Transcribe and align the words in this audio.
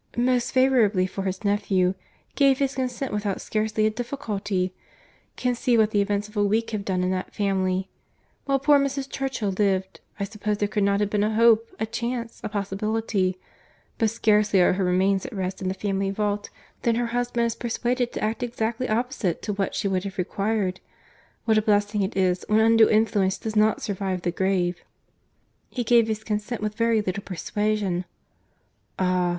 "Most 0.17 0.51
favourably 0.51 1.05
for 1.05 1.21
his 1.25 1.43
nephew—gave 1.43 2.57
his 2.57 2.73
consent 2.73 3.13
with 3.13 3.27
scarcely 3.39 3.85
a 3.85 3.91
difficulty. 3.91 4.73
Conceive 5.37 5.77
what 5.77 5.91
the 5.91 6.01
events 6.01 6.27
of 6.27 6.35
a 6.35 6.43
week 6.43 6.71
have 6.71 6.83
done 6.83 7.03
in 7.03 7.11
that 7.11 7.35
family! 7.35 7.87
While 8.45 8.57
poor 8.57 8.79
Mrs. 8.79 9.07
Churchill 9.11 9.51
lived, 9.51 9.99
I 10.19 10.23
suppose 10.23 10.57
there 10.57 10.67
could 10.67 10.81
not 10.85 11.01
have 11.01 11.11
been 11.11 11.23
a 11.23 11.35
hope, 11.35 11.69
a 11.79 11.85
chance, 11.85 12.41
a 12.43 12.49
possibility;—but 12.49 14.09
scarcely 14.09 14.59
are 14.59 14.73
her 14.73 14.83
remains 14.83 15.27
at 15.27 15.33
rest 15.33 15.61
in 15.61 15.67
the 15.67 15.75
family 15.75 16.09
vault, 16.09 16.49
than 16.81 16.95
her 16.95 17.05
husband 17.13 17.45
is 17.45 17.53
persuaded 17.53 18.11
to 18.13 18.23
act 18.23 18.41
exactly 18.41 18.89
opposite 18.89 19.43
to 19.43 19.53
what 19.53 19.75
she 19.75 19.87
would 19.87 20.03
have 20.03 20.17
required. 20.17 20.79
What 21.45 21.59
a 21.59 21.61
blessing 21.61 22.01
it 22.01 22.17
is, 22.17 22.43
when 22.47 22.59
undue 22.59 22.89
influence 22.89 23.37
does 23.37 23.55
not 23.55 23.83
survive 23.83 24.23
the 24.23 24.31
grave!—He 24.31 25.83
gave 25.83 26.07
his 26.07 26.23
consent 26.23 26.59
with 26.63 26.73
very 26.73 27.01
little 27.03 27.21
persuasion." 27.23 28.05
"Ah!" 28.97 29.29